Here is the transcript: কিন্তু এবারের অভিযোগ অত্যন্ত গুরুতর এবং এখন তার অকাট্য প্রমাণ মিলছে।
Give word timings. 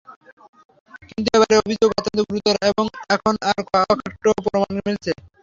কিন্তু 1.09 1.29
এবারের 1.35 1.61
অভিযোগ 1.61 1.89
অত্যন্ত 1.91 2.19
গুরুতর 2.27 2.55
এবং 2.71 2.85
এখন 3.15 3.33
তার 3.41 3.55
অকাট্য 3.85 4.25
প্রমাণ 4.45 4.71
মিলছে। 4.79 5.11